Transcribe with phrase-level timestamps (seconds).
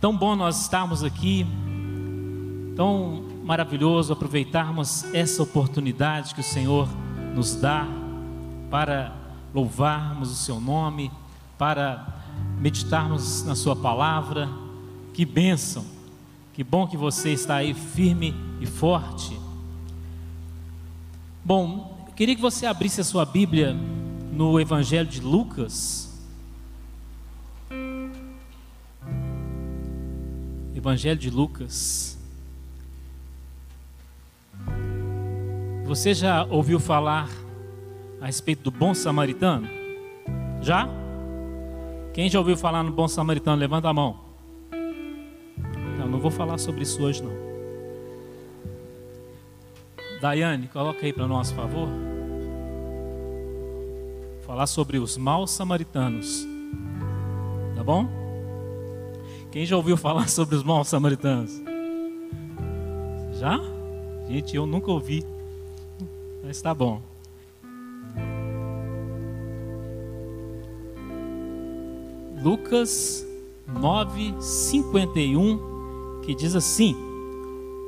[0.00, 1.46] Tão bom nós estarmos aqui,
[2.74, 6.88] tão maravilhoso aproveitarmos essa oportunidade que o Senhor
[7.34, 7.86] nos dá
[8.70, 9.14] para
[9.52, 11.12] louvarmos o Seu nome,
[11.58, 12.06] para
[12.58, 14.48] meditarmos na Sua palavra.
[15.12, 15.84] Que bênção,
[16.52, 19.38] que bom que você está aí firme e forte.
[21.44, 23.74] Bom, eu queria que você abrisse a sua Bíblia
[24.32, 26.10] no Evangelho de Lucas.
[30.74, 32.18] Evangelho de Lucas.
[35.84, 37.28] Você já ouviu falar
[38.20, 39.68] a respeito do bom samaritano?
[40.60, 40.88] Já?
[42.14, 43.56] Quem já ouviu falar no bom samaritano?
[43.56, 44.21] Levanta a mão.
[46.22, 47.32] Vou falar sobre isso hoje não.
[50.20, 51.88] Daiane, coloca aí para nós, por favor.
[54.46, 56.46] Falar sobre os maus samaritanos.
[57.74, 58.06] Tá bom?
[59.50, 61.60] Quem já ouviu falar sobre os maus samaritanos?
[63.32, 63.58] Já?
[64.28, 65.26] Gente, eu nunca ouvi.
[66.40, 67.02] Mas está bom.
[72.40, 73.26] Lucas
[73.74, 75.71] 9:51
[76.24, 76.96] que diz assim: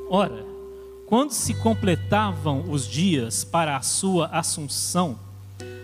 [0.08, 0.44] Ora,
[1.06, 5.18] quando se completavam os dias para a sua assunção,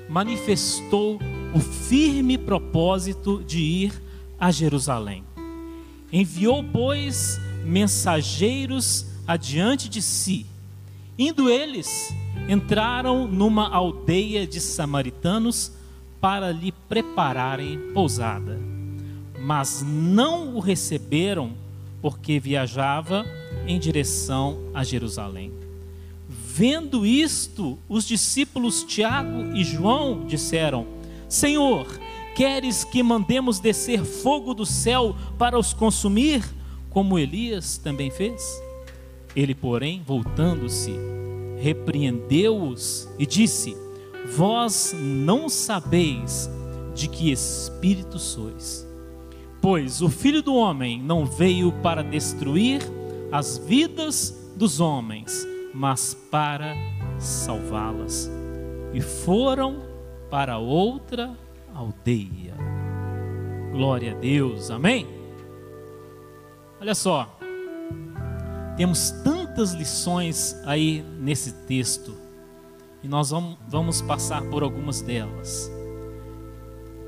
[0.09, 1.19] manifestou
[1.55, 4.03] o firme propósito de ir
[4.39, 5.25] a Jerusalém
[6.13, 10.45] Enviou, pois, mensageiros adiante de si.
[11.17, 12.13] Indo eles,
[12.49, 15.73] entraram numa aldeia de samaritanos
[16.21, 18.59] para lhe prepararem pousada.
[19.41, 21.53] Mas não o receberam,
[22.01, 23.27] porque viajava
[23.67, 25.53] em direção a Jerusalém.
[26.29, 30.87] Vendo isto, os discípulos Tiago e João disseram:
[31.29, 31.87] Senhor,
[32.35, 36.43] Queres que mandemos descer fogo do céu para os consumir,
[36.89, 38.43] como Elias também fez?
[39.35, 40.95] Ele, porém, voltando-se,
[41.61, 43.77] repreendeu-os e disse:
[44.35, 46.49] Vós não sabeis
[46.95, 48.87] de que espírito sois.
[49.61, 52.81] Pois o filho do homem não veio para destruir
[53.31, 56.75] as vidas dos homens, mas para
[57.19, 58.31] salvá-las.
[58.93, 59.83] E foram
[60.31, 61.37] para outra
[61.75, 62.55] aldeia.
[63.73, 65.07] Glória a Deus, amém?
[66.81, 67.39] Olha só,
[68.77, 72.17] temos tantas lições aí nesse texto
[73.03, 73.31] e nós
[73.69, 75.71] vamos passar por algumas delas.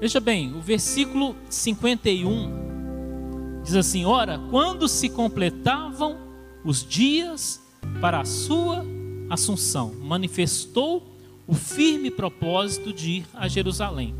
[0.02, 6.18] Veja bem, o versículo 51 diz assim: Ora, quando se completavam
[6.62, 7.58] os dias
[8.02, 8.84] para a sua
[9.30, 11.10] assunção, manifestou
[11.46, 14.14] o firme propósito de ir a Jerusalém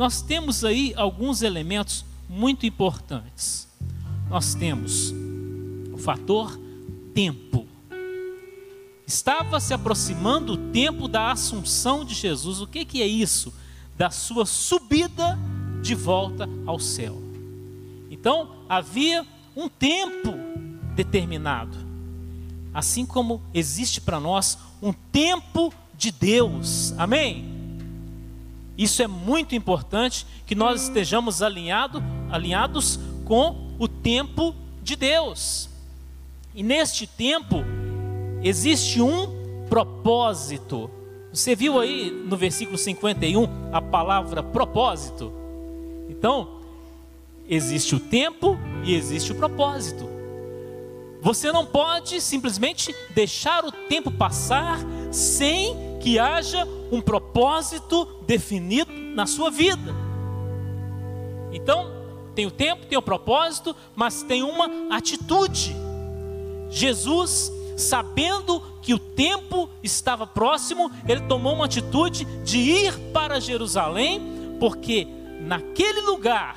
[0.00, 3.68] nós temos aí alguns elementos muito importantes.
[4.28, 5.12] Nós temos
[5.92, 6.58] o fator
[7.12, 7.66] tempo.
[9.06, 12.60] Estava se aproximando o tempo da assunção de Jesus.
[12.60, 13.52] O que, que é isso?
[14.00, 15.38] Da sua subida
[15.82, 17.20] de volta ao céu.
[18.10, 20.32] Então, havia um tempo
[20.94, 21.76] determinado.
[22.72, 26.94] Assim como existe para nós um tempo de Deus.
[26.96, 27.44] Amém?
[28.78, 35.68] Isso é muito importante que nós estejamos alinhado, alinhados com o tempo de Deus.
[36.54, 37.56] E neste tempo
[38.42, 40.90] existe um propósito.
[41.32, 45.32] Você viu aí no versículo 51 a palavra propósito?
[46.08, 46.60] Então,
[47.48, 50.08] existe o tempo e existe o propósito.
[51.22, 54.80] Você não pode simplesmente deixar o tempo passar
[55.12, 59.94] sem que haja um propósito definido na sua vida.
[61.52, 61.92] Então,
[62.34, 65.76] tem o tempo, tem o propósito, mas tem uma atitude.
[66.70, 74.56] Jesus, sabendo que o tempo estava próximo, ele tomou uma atitude de ir para Jerusalém,
[74.60, 75.06] porque
[75.40, 76.56] naquele lugar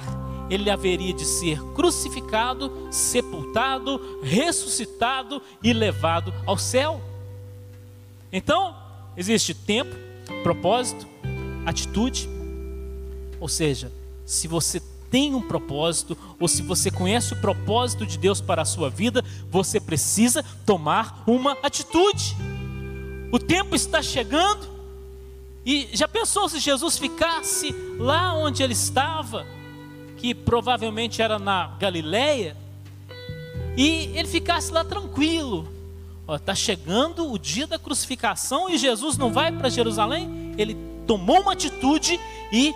[0.49, 7.01] ele haveria de ser crucificado, sepultado, ressuscitado e levado ao céu.
[8.31, 8.83] Então,
[9.15, 9.95] Existe tempo,
[10.41, 11.07] propósito,
[11.65, 12.27] atitude.
[13.39, 13.91] Ou seja,
[14.25, 14.81] se você
[15.13, 19.23] tem um propósito, ou se você conhece o propósito de Deus para a sua vida,
[19.47, 22.35] você precisa tomar uma atitude.
[23.31, 24.67] O tempo está chegando,
[25.63, 29.45] e já pensou se Jesus ficasse lá onde ele estava,
[30.17, 32.57] que provavelmente era na Galileia?
[33.75, 35.67] e ele ficasse lá tranquilo.
[36.29, 40.53] Está chegando o dia da crucificação e Jesus não vai para Jerusalém.
[40.57, 42.19] Ele tomou uma atitude
[42.51, 42.73] e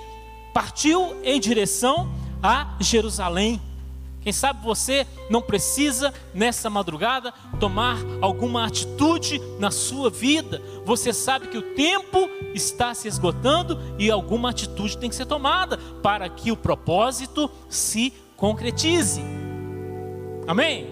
[0.54, 2.12] partiu em direção
[2.42, 3.62] a Jerusalém.
[4.22, 10.62] Quem sabe você não precisa nessa madrugada tomar alguma atitude na sua vida.
[10.86, 15.78] Você sabe que o tempo está se esgotando e alguma atitude tem que ser tomada
[16.04, 19.22] para que o propósito se concretize.
[20.46, 20.88] Amém?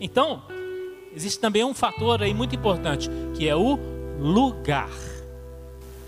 [0.00, 0.42] Então,
[1.14, 3.78] existe também um fator aí muito importante, que é o
[4.20, 4.90] lugar.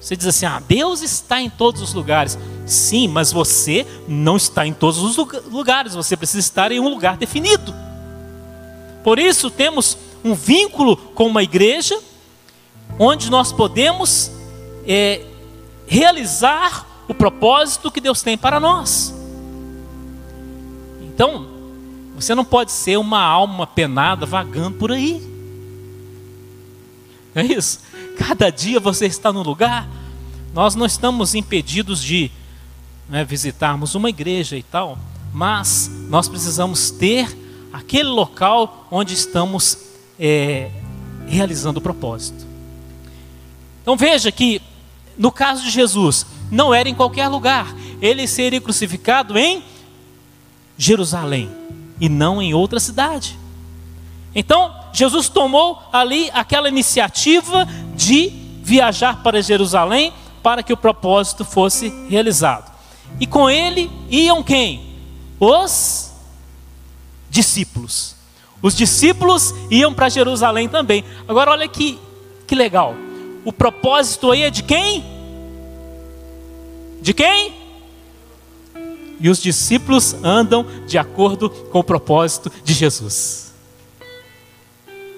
[0.00, 2.38] Você diz assim: ah, Deus está em todos os lugares.
[2.66, 5.16] Sim, mas você não está em todos os
[5.50, 7.74] lugares, você precisa estar em um lugar definido.
[9.02, 11.98] Por isso, temos um vínculo com uma igreja,
[12.98, 14.30] onde nós podemos
[14.86, 15.20] é,
[15.86, 19.14] realizar o propósito que Deus tem para nós.
[21.02, 21.46] Então,
[22.16, 25.20] você não pode ser uma alma penada vagando por aí.
[27.34, 27.80] Não é isso?
[28.16, 29.86] Cada dia você está no lugar.
[30.54, 32.30] Nós não estamos impedidos de
[33.08, 34.98] né, visitarmos uma igreja e tal,
[35.32, 37.28] mas nós precisamos ter
[37.72, 39.78] aquele local onde estamos
[40.18, 40.70] é,
[41.26, 42.46] realizando o propósito.
[43.82, 44.62] Então veja que
[45.16, 49.62] no caso de Jesus, não era em qualquer lugar, ele seria crucificado em
[50.76, 51.50] Jerusalém
[52.00, 53.38] e não em outra cidade.
[54.34, 58.30] Então, Jesus tomou ali aquela iniciativa de
[58.62, 60.12] viajar para Jerusalém
[60.42, 62.73] para que o propósito fosse realizado.
[63.20, 64.94] E com ele iam quem?
[65.38, 66.12] Os
[67.30, 68.14] discípulos.
[68.62, 71.04] Os discípulos iam para Jerusalém também.
[71.28, 71.98] Agora olha que,
[72.46, 72.94] que legal.
[73.44, 75.04] O propósito aí é de quem?
[77.02, 77.64] De quem?
[79.24, 83.54] e os discípulos andam de acordo com o propósito de Jesus.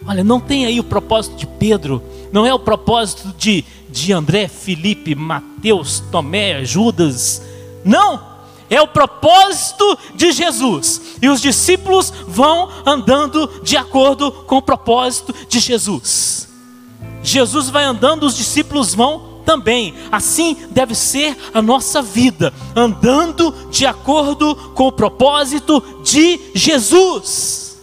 [0.06, 2.00] Olha, não tem aí o propósito de Pedro,
[2.32, 7.42] não é o propósito de, de André, Felipe, Mateus, Tomé, Judas.
[7.86, 8.36] Não!
[8.68, 11.00] É o propósito de Jesus.
[11.22, 16.48] E os discípulos vão andando de acordo com o propósito de Jesus.
[17.22, 19.94] Jesus vai andando, os discípulos vão também.
[20.10, 27.78] Assim deve ser a nossa vida, andando de acordo com o propósito de Jesus.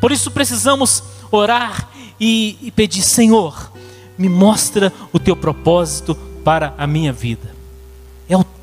[0.00, 3.70] Por isso precisamos orar e, e pedir: Senhor,
[4.16, 7.57] me mostra o teu propósito para a minha vida.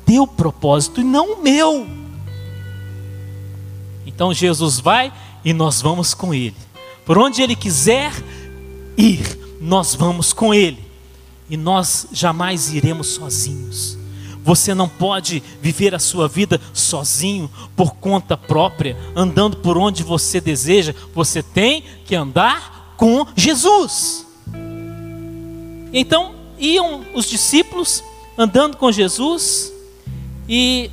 [0.06, 1.86] Teu propósito e não o meu.
[4.06, 5.12] Então Jesus vai
[5.44, 6.56] e nós vamos com Ele.
[7.04, 8.12] Por onde Ele quiser
[8.96, 10.82] ir, nós vamos com Ele
[11.50, 13.98] e nós jamais iremos sozinhos.
[14.42, 20.40] Você não pode viver a sua vida sozinho, por conta própria, andando por onde você
[20.40, 20.94] deseja.
[21.12, 24.24] Você tem que andar com Jesus.
[25.92, 28.04] Então, iam os discípulos
[28.38, 29.72] andando com Jesus,
[30.48, 30.90] e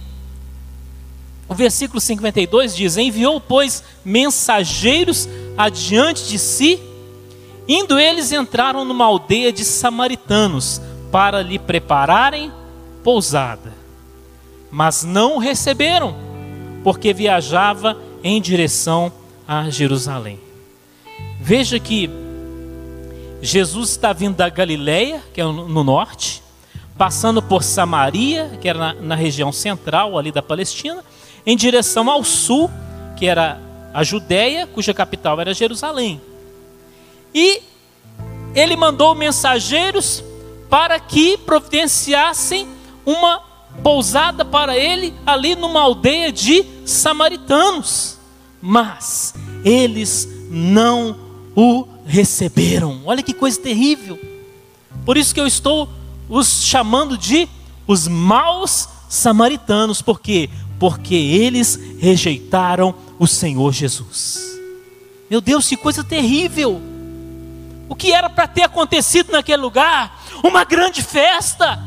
[1.48, 5.28] o versículo 52 diz: Enviou, pois, mensageiros
[5.58, 6.80] adiante de si
[7.68, 12.52] Indo eles entraram numa aldeia de samaritanos para lhe prepararem
[13.04, 13.74] pousada.
[14.70, 16.16] Mas não o receberam,
[16.84, 19.12] porque viajava em direção
[19.48, 20.40] a Jerusalém.
[21.40, 22.10] Veja que
[23.42, 26.43] Jesus está vindo da Galileia, que é no norte,
[26.98, 31.04] passando por Samaria, que era na, na região central ali da Palestina,
[31.46, 32.70] em direção ao sul,
[33.18, 33.60] que era
[33.94, 36.22] a Judéia, cuja capital era Jerusalém.
[37.34, 37.62] E
[38.56, 40.24] ele mandou mensageiros
[40.70, 42.68] para que providenciassem
[43.06, 43.42] uma
[43.82, 48.18] pousada para ele ali numa aldeia de samaritanos.
[48.62, 49.34] Mas
[49.66, 51.18] eles não
[51.56, 53.02] o receberam.
[53.06, 54.20] Olha que coisa terrível.
[55.06, 55.90] Por isso que eu estou
[56.34, 57.48] os chamando de
[57.86, 60.50] os maus samaritanos, por quê?
[60.80, 64.42] Porque eles rejeitaram o Senhor Jesus.
[65.30, 66.82] Meu Deus, que coisa terrível!
[67.88, 70.24] O que era para ter acontecido naquele lugar?
[70.44, 71.80] Uma grande festa.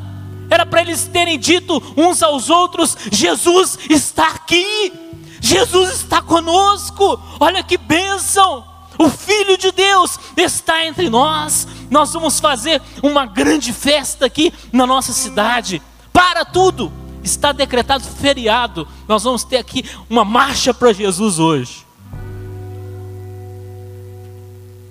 [0.48, 4.92] Era para eles terem dito uns aos outros: Jesus está aqui,
[5.40, 7.20] Jesus está conosco.
[7.40, 8.64] Olha que bênção!
[8.96, 11.66] O Filho de Deus está entre nós.
[11.90, 15.82] Nós vamos fazer uma grande festa aqui na nossa cidade.
[16.12, 18.88] Para tudo, está decretado feriado.
[19.06, 21.86] Nós vamos ter aqui uma marcha para Jesus hoje.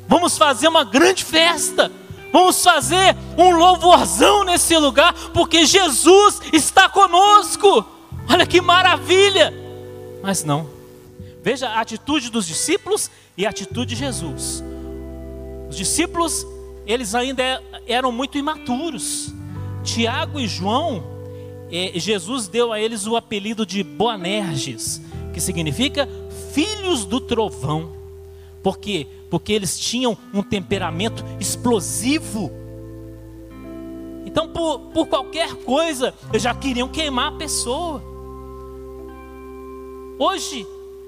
[0.08, 1.92] Vamos fazer uma grande festa.
[2.32, 7.86] Vamos fazer um louvorzão nesse lugar, porque Jesus está conosco.
[8.30, 9.54] Olha que maravilha!
[10.22, 10.70] Mas não.
[11.42, 14.64] Veja a atitude dos discípulos e a atitude de Jesus.
[15.70, 16.46] Os discípulos,
[16.86, 19.34] eles ainda eram muito imaturos.
[19.84, 21.04] Tiago e João,
[21.72, 25.02] eh, Jesus deu a eles o apelido de Boanerges,
[25.34, 26.08] que significa
[26.54, 27.94] filhos do trovão.
[28.64, 29.08] Por quê?
[29.30, 32.52] Porque eles tinham um temperamento explosivo.
[34.26, 38.02] Então, por, por qualquer coisa, já queriam queimar a pessoa.
[40.18, 40.66] Hoje,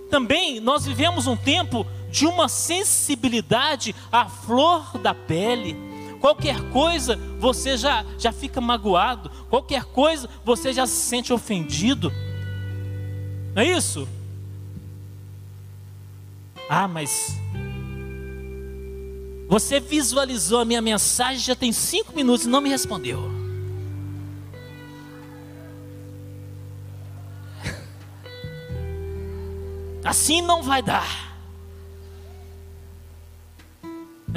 [0.10, 5.76] também, nós vivemos um tempo de uma sensibilidade à flor da pele.
[6.20, 12.12] Qualquer coisa você já, já fica magoado, qualquer coisa você já se sente ofendido.
[13.54, 14.08] Não é isso?
[16.70, 17.38] Ah, mas
[19.48, 23.32] você visualizou a minha mensagem já tem cinco minutos e não me respondeu.
[30.04, 31.27] Assim não vai dar.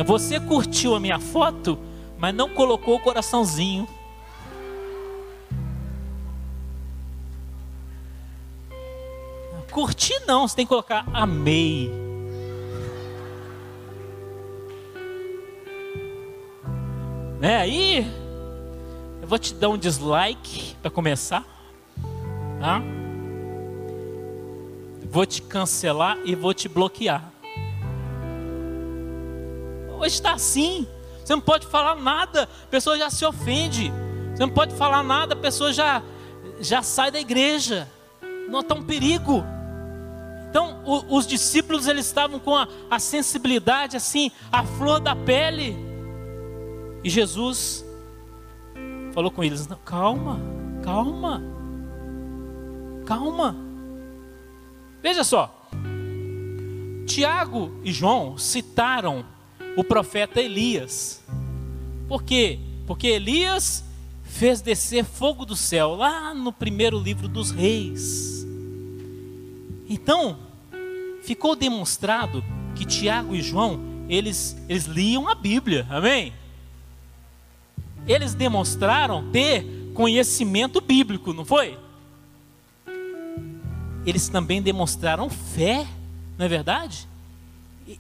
[0.05, 1.79] Você curtiu a minha foto,
[2.19, 3.89] mas não colocou o coraçãozinho.
[9.71, 11.91] Curtir não, você tem que colocar amei.
[17.39, 17.57] Né?
[17.57, 18.07] Aí
[19.23, 21.45] eu vou te dar um dislike para começar.
[22.61, 22.83] Tá?
[25.09, 27.33] Vou te cancelar e vou te bloquear.
[30.01, 30.89] Hoje está assim.
[31.23, 33.93] Você não pode falar nada, a pessoa já se ofende.
[34.35, 36.03] Você não pode falar nada, a pessoa já,
[36.59, 37.87] já sai da igreja.
[38.49, 39.45] Não está um perigo.
[40.49, 45.77] Então, o, os discípulos eles estavam com a, a sensibilidade assim, a flor da pele.
[47.05, 47.85] E Jesus
[49.13, 50.41] falou com eles: calma,
[50.83, 51.43] calma,
[53.05, 53.55] calma.
[55.03, 55.69] Veja só,
[57.07, 59.25] Tiago e João citaram
[59.77, 61.23] o profeta Elias.
[62.09, 62.59] Por quê?
[62.87, 63.85] Porque Elias
[64.25, 68.47] fez descer fogo do céu lá no primeiro livro dos reis.
[69.89, 70.39] Então,
[71.23, 76.33] ficou demonstrado que Tiago e João, eles, eles liam a Bíblia, amém?
[78.07, 81.79] eles demonstraram ter conhecimento bíblico, não foi?
[84.07, 85.87] Eles também demonstraram fé,
[86.39, 87.07] não é verdade?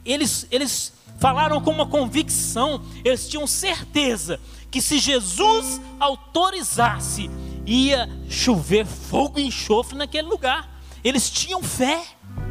[0.04, 7.30] Eles, eles falaram com uma convicção, eles tinham certeza que se Jesus autorizasse,
[7.66, 10.80] ia chover fogo e enxofre naquele lugar.
[11.02, 12.04] Eles tinham fé,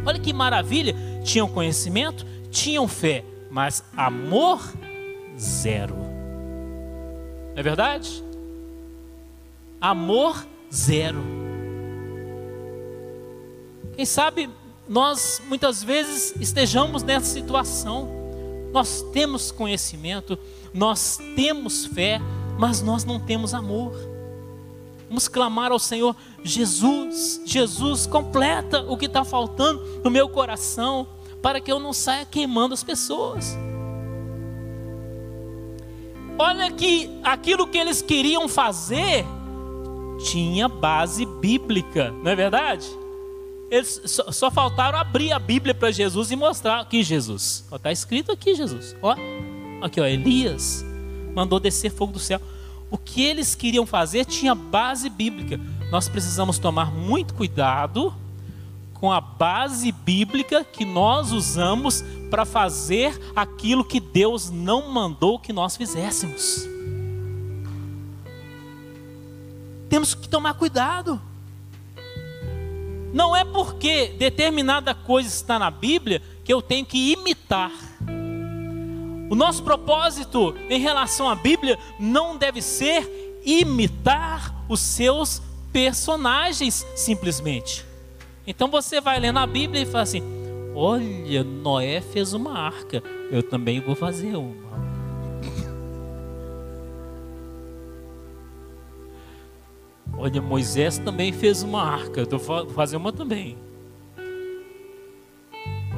[0.06, 4.62] olha que maravilha, tinham conhecimento, tinham fé, mas amor
[5.38, 5.96] zero.
[5.96, 8.24] Não é verdade?
[9.80, 11.24] Amor zero.
[13.96, 14.50] Quem sabe
[14.90, 18.10] nós muitas vezes estejamos nessa situação.
[18.74, 20.38] Nós temos conhecimento,
[20.74, 22.20] nós temos fé,
[22.58, 23.94] mas nós não temos amor.
[25.08, 31.08] Vamos clamar ao Senhor, Jesus, Jesus, completa o que está faltando no meu coração,
[31.42, 33.58] para que eu não saia queimando as pessoas.
[36.38, 39.26] Olha que aquilo que eles queriam fazer
[40.24, 42.99] tinha base bíblica, não é verdade?
[43.70, 47.66] Eles só, só faltaram abrir a Bíblia para Jesus e mostrar aqui Jesus.
[47.72, 48.96] Está escrito aqui Jesus.
[49.02, 49.16] Ó,
[49.82, 50.84] aqui ó, Elias
[51.36, 52.42] mandou descer fogo do céu.
[52.90, 55.60] O que eles queriam fazer tinha base bíblica.
[55.92, 58.14] Nós precisamos tomar muito cuidado
[58.96, 65.54] com a base bíblica que nós usamos para fazer aquilo que Deus não mandou que
[65.54, 66.68] nós fizéssemos.
[69.88, 71.22] Temos que tomar cuidado.
[73.14, 77.72] Não é porque determinada coisa está na Bíblia que eu tenho que imitar.
[79.30, 87.86] O nosso propósito em relação à Bíblia não deve ser imitar os seus personagens simplesmente.
[88.46, 90.24] Então você vai ler na Bíblia e fala assim:
[90.74, 94.69] Olha, Noé fez uma arca, eu também vou fazer uma.
[100.22, 103.58] Olha, Moisés também fez uma arca, eu vou fazer uma também.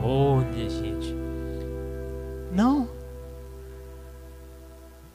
[0.03, 1.15] Olha, gente.
[2.51, 2.87] Não.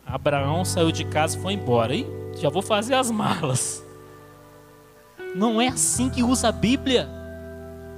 [0.04, 1.94] Abraão saiu de casa e foi embora.
[1.94, 3.80] E já vou fazer as malas.
[5.36, 7.08] Não é assim que usa a Bíblia.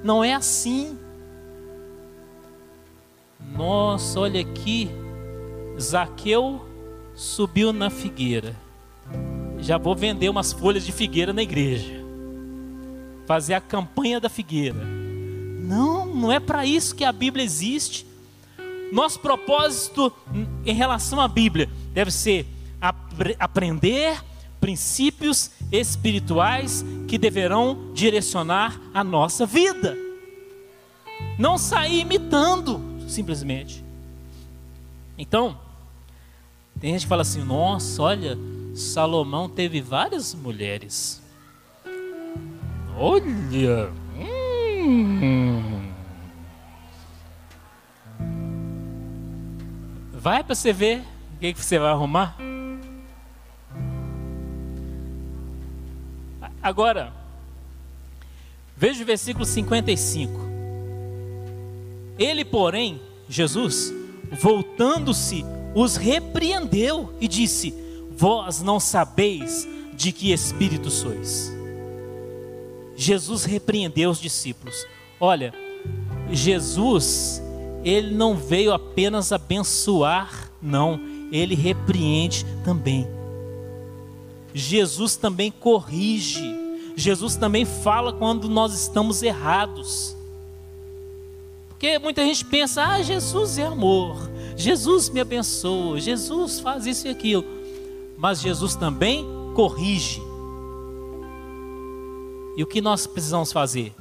[0.04, 0.98] Não é assim.
[3.56, 4.90] Nossa, olha aqui.
[5.80, 6.60] Zaqueu
[7.14, 8.67] subiu na figueira.
[9.60, 11.92] Já vou vender umas folhas de figueira na igreja.
[13.26, 14.78] Fazer a campanha da figueira.
[14.78, 18.06] Não, não é para isso que a Bíblia existe.
[18.92, 20.12] Nosso propósito
[20.64, 22.46] em relação à Bíblia deve ser
[23.38, 24.22] aprender
[24.60, 29.96] princípios espirituais que deverão direcionar a nossa vida.
[31.38, 33.84] Não sair imitando, simplesmente.
[35.16, 35.58] Então,
[36.80, 38.38] tem gente que fala assim: nossa, olha,
[38.78, 41.20] Salomão teve várias mulheres.
[42.96, 43.90] Olha.
[44.16, 45.90] Hum.
[50.12, 51.00] Vai para você ver
[51.34, 52.36] o que, que você vai arrumar.
[56.62, 57.12] Agora,
[58.76, 60.32] veja o versículo 55.
[62.16, 63.92] Ele, porém, Jesus,
[64.40, 65.44] voltando-se,
[65.74, 67.87] os repreendeu e disse:
[68.18, 71.52] Vós não sabeis de que espírito sois.
[72.96, 74.84] Jesus repreendeu os discípulos.
[75.20, 75.54] Olha,
[76.32, 77.40] Jesus,
[77.84, 83.06] ele não veio apenas abençoar, não, ele repreende também.
[84.52, 86.56] Jesus também corrige.
[86.96, 90.16] Jesus também fala quando nós estamos errados.
[91.68, 97.10] Porque muita gente pensa: ah, Jesus é amor, Jesus me abençoa, Jesus faz isso e
[97.10, 97.57] aquilo.
[98.18, 100.20] Mas Jesus também corrige.
[102.56, 103.94] E o que nós precisamos fazer?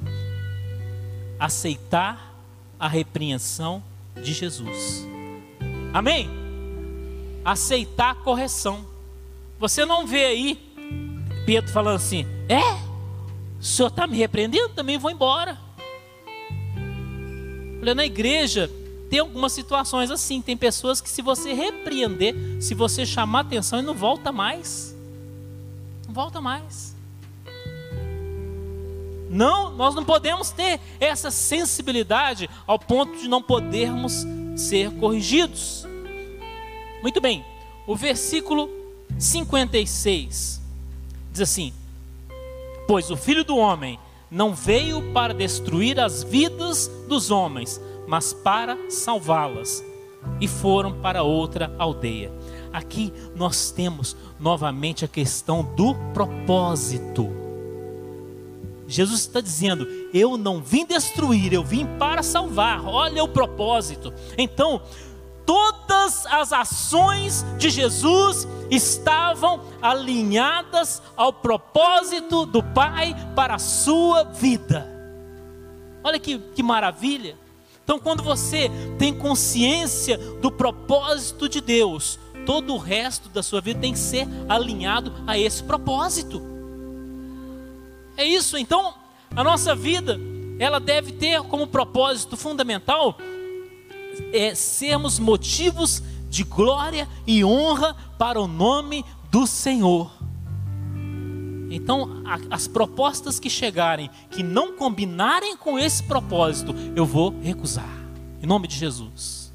[1.38, 2.34] Aceitar
[2.78, 3.80] a repreensão
[4.20, 5.06] de Jesus.
[5.94, 6.28] Amém?
[7.44, 8.84] Aceitar a correção.
[9.60, 10.68] Você não vê aí
[11.46, 12.60] Pedro falando assim: É?
[13.60, 14.70] O senhor está me repreendendo?
[14.70, 15.56] Também vou embora.
[17.80, 18.68] Olha, na igreja
[19.08, 20.42] tem algumas situações assim.
[20.42, 24.94] Tem pessoas que, se você repreender, se você chamar atenção, ele não volta mais.
[26.06, 26.96] Não volta mais.
[29.30, 35.86] Não, nós não podemos ter essa sensibilidade ao ponto de não podermos ser corrigidos.
[37.02, 37.44] Muito bem,
[37.86, 38.70] o versículo
[39.18, 40.60] 56
[41.30, 41.72] diz assim:
[42.86, 43.98] Pois o filho do homem
[44.30, 49.84] não veio para destruir as vidas dos homens, mas para salvá-las.
[50.40, 52.32] E foram para outra aldeia.
[52.72, 57.28] Aqui nós temos novamente a questão do propósito.
[58.86, 62.84] Jesus está dizendo: Eu não vim destruir, eu vim para salvar.
[62.84, 64.12] Olha o propósito.
[64.36, 64.82] Então,
[65.46, 74.86] todas as ações de Jesus estavam alinhadas ao propósito do Pai para a sua vida.
[76.02, 77.36] Olha que, que maravilha.
[77.88, 83.80] Então, quando você tem consciência do propósito de Deus, todo o resto da sua vida
[83.80, 86.42] tem que ser alinhado a esse propósito.
[88.14, 88.58] É isso.
[88.58, 88.92] Então,
[89.34, 90.20] a nossa vida,
[90.58, 93.16] ela deve ter como propósito fundamental
[94.34, 100.12] é sermos motivos de glória e honra para o nome do Senhor.
[101.70, 107.90] Então, as propostas que chegarem, que não combinarem com esse propósito, eu vou recusar,
[108.42, 109.52] em nome de Jesus.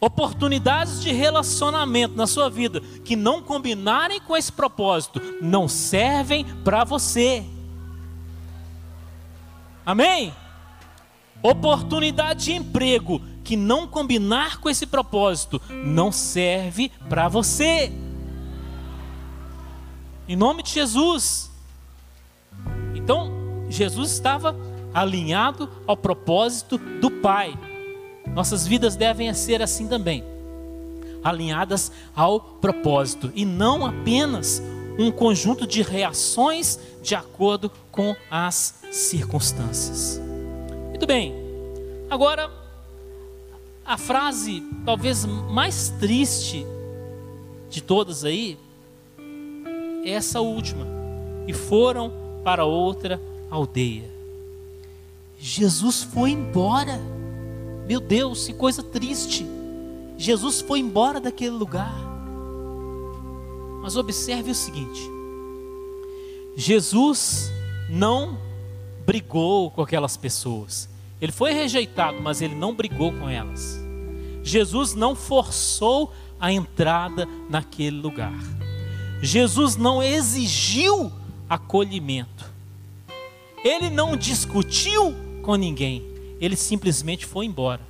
[0.00, 6.84] Oportunidades de relacionamento na sua vida que não combinarem com esse propósito, não servem para
[6.84, 7.44] você.
[9.84, 10.32] Amém?
[11.42, 17.90] Oportunidade de emprego que não combinar com esse propósito, não serve para você.
[20.28, 21.50] Em nome de Jesus.
[22.94, 23.32] Então,
[23.70, 24.54] Jesus estava
[24.92, 27.58] alinhado ao propósito do Pai.
[28.34, 30.22] Nossas vidas devem ser assim também,
[31.24, 34.62] alinhadas ao propósito e não apenas
[34.98, 40.20] um conjunto de reações de acordo com as circunstâncias.
[40.90, 41.34] Muito bem,
[42.10, 42.50] agora
[43.82, 46.66] a frase talvez mais triste
[47.70, 48.58] de todas aí
[50.08, 50.86] essa última,
[51.46, 52.12] e foram
[52.44, 54.08] para outra aldeia.
[55.38, 56.98] Jesus foi embora.
[57.86, 59.46] Meu Deus, que coisa triste.
[60.16, 61.94] Jesus foi embora daquele lugar.
[63.80, 65.00] Mas observe o seguinte:
[66.56, 67.50] Jesus
[67.88, 68.36] não
[69.06, 70.88] brigou com aquelas pessoas.
[71.20, 73.80] Ele foi rejeitado, mas ele não brigou com elas.
[74.42, 78.57] Jesus não forçou a entrada naquele lugar.
[79.22, 81.12] Jesus não exigiu
[81.48, 82.46] acolhimento.
[83.64, 86.04] Ele não discutiu com ninguém.
[86.40, 87.80] Ele simplesmente foi embora.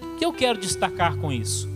[0.00, 1.68] O que eu quero destacar com isso?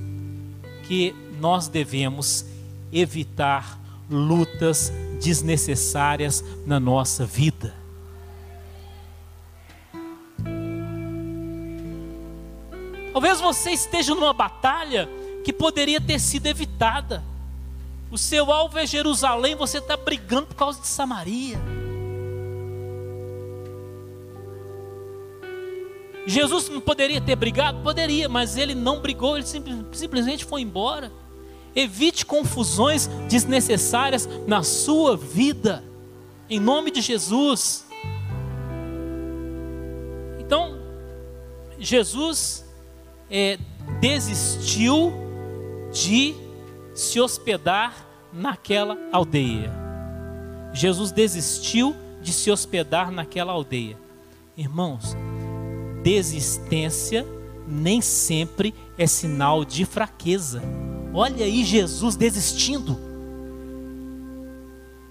[0.87, 2.45] Que nós devemos
[2.93, 3.79] evitar
[4.11, 7.75] lutas desnecessárias na nossa vida.
[13.13, 15.09] Talvez você esteja numa batalha
[15.43, 17.25] que poderia ter sido evitada.
[18.11, 21.59] O seu alvo é Jerusalém, você está brigando por causa de Samaria.
[26.27, 27.83] Jesus não poderia ter brigado?
[27.83, 29.47] Poderia, mas ele não brigou, ele
[29.93, 31.13] simplesmente foi embora.
[31.75, 35.85] Evite confusões desnecessárias na sua vida,
[36.49, 37.87] em nome de Jesus.
[40.41, 40.79] Então,
[41.79, 42.65] Jesus
[43.31, 43.59] é,
[44.01, 45.13] desistiu
[45.93, 46.46] de
[46.97, 47.95] se hospedar
[48.33, 49.71] naquela aldeia.
[50.73, 53.99] Jesus desistiu de se hospedar naquela aldeia.
[54.57, 55.15] Irmãos,
[56.03, 57.27] desistência
[57.69, 60.63] nem sempre é sinal de fraqueza.
[61.13, 62.99] Olha aí Jesus desistindo.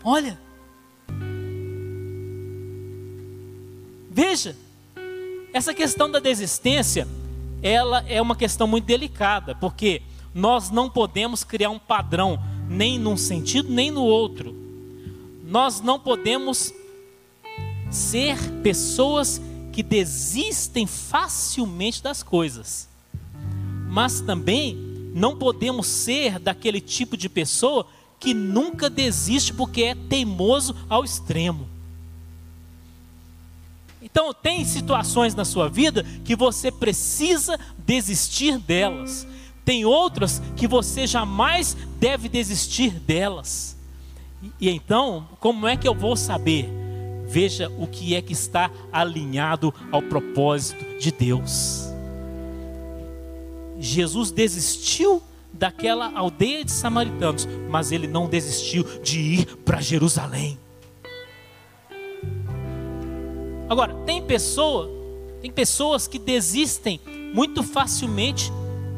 [0.03, 0.39] Olha.
[4.09, 4.55] Veja,
[5.53, 7.07] essa questão da desistência,
[7.61, 10.01] ela é uma questão muito delicada, porque
[10.35, 14.53] nós não podemos criar um padrão nem num sentido nem no outro.
[15.45, 16.73] Nós não podemos
[17.89, 19.39] ser pessoas
[19.71, 22.89] que desistem facilmente das coisas.
[23.89, 24.75] Mas também
[25.13, 27.87] não podemos ser daquele tipo de pessoa
[28.19, 31.69] que nunca desiste porque é teimoso ao extremo.
[34.01, 39.25] Então, tem situações na sua vida que você precisa desistir delas.
[39.65, 43.75] Tem outras que você jamais deve desistir delas.
[44.61, 46.69] E, então, como é que eu vou saber?
[47.27, 51.89] Veja o que é que está alinhado ao propósito de Deus.
[53.79, 60.59] Jesus desistiu daquela aldeia de samaritanos, mas ele não desistiu de ir para Jerusalém.
[63.67, 64.91] Agora, tem pessoa,
[65.41, 66.99] tem pessoas que desistem
[67.33, 68.51] muito facilmente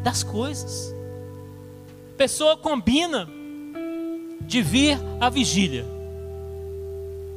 [0.07, 0.95] das coisas.
[2.13, 3.27] A pessoa combina
[4.39, 5.85] de vir à vigília.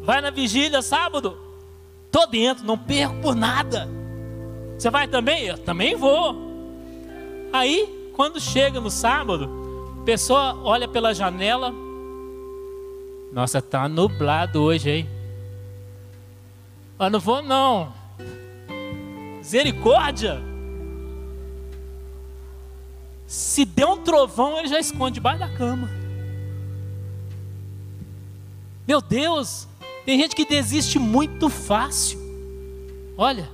[0.00, 1.36] Vai na vigília sábado?
[2.12, 3.88] Tô dentro, não perco por nada.
[4.78, 5.46] Você vai também?
[5.46, 6.36] Eu também vou.
[7.52, 9.50] Aí, quando chega no sábado,
[10.02, 11.74] a pessoa olha pela janela.
[13.32, 15.10] Nossa, tá nublado hoje, hein?
[17.00, 17.92] Eu não vou não.
[19.38, 20.49] Misericórdia.
[23.30, 25.88] Se der um trovão, ele já esconde debaixo da cama.
[28.88, 29.68] Meu Deus,
[30.04, 32.18] tem gente que desiste muito fácil.
[33.16, 33.48] Olha,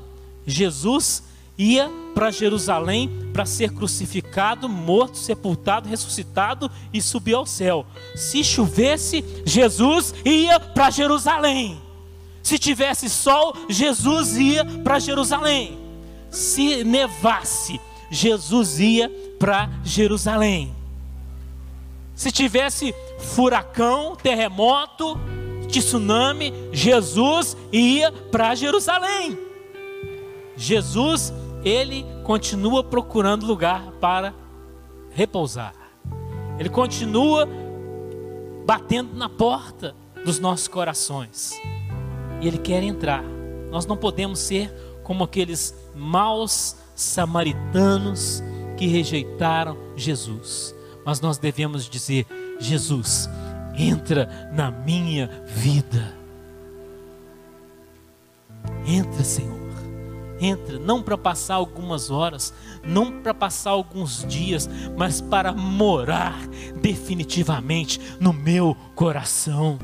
[0.46, 1.24] Jesus
[1.58, 7.84] ia para Jerusalém para ser crucificado, morto, sepultado, ressuscitado e subir ao céu.
[8.14, 11.78] Se chovesse, Jesus ia para Jerusalém.
[12.42, 15.78] Se tivesse sol, Jesus ia para Jerusalém.
[16.30, 17.78] Se nevasse,
[18.10, 20.74] Jesus ia para Jerusalém.
[22.14, 25.18] Se tivesse furacão, terremoto,
[25.68, 29.38] tsunami, Jesus ia para Jerusalém.
[30.56, 34.34] Jesus, ele continua procurando lugar para
[35.10, 35.74] repousar.
[36.58, 37.46] Ele continua
[38.64, 39.94] batendo na porta
[40.24, 41.52] dos nossos corações.
[42.40, 43.22] E ele quer entrar.
[43.70, 44.72] Nós não podemos ser
[45.02, 48.42] como aqueles maus samaritanos
[48.76, 50.74] que rejeitaram Jesus.
[51.04, 52.26] Mas nós devemos dizer:
[52.58, 53.28] Jesus,
[53.76, 56.14] entra na minha vida.
[58.86, 59.56] Entra, Senhor.
[60.38, 62.52] Entra, não para passar algumas horas,
[62.84, 66.46] não para passar alguns dias, mas para morar
[66.80, 69.78] definitivamente no meu coração.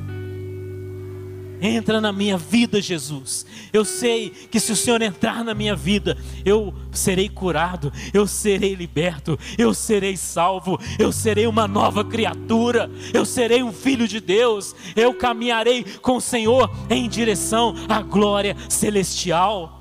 [1.64, 3.46] Entra na minha vida, Jesus.
[3.72, 8.74] Eu sei que se o Senhor entrar na minha vida, eu serei curado, eu serei
[8.74, 14.74] liberto, eu serei salvo, eu serei uma nova criatura, eu serei um filho de Deus,
[14.96, 19.78] eu caminharei com o Senhor em direção à glória celestial.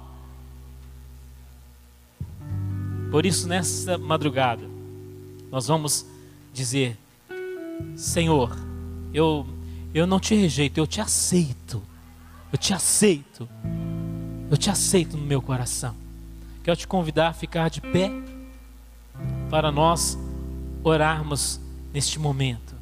[3.09, 4.69] Por isso, nessa madrugada,
[5.49, 6.05] nós vamos
[6.53, 6.95] dizer:
[7.95, 8.55] Senhor,
[9.11, 9.47] eu
[9.93, 11.81] eu não te rejeito, eu te aceito.
[12.51, 13.47] Eu te aceito.
[14.49, 15.95] Eu te aceito no meu coração.
[16.63, 18.11] Quero te convidar a ficar de pé
[19.49, 20.17] para nós
[20.83, 21.59] orarmos
[21.93, 22.75] neste momento.